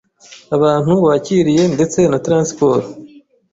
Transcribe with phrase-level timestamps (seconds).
[0.55, 2.85] abantu wakiriye ndetse na transport.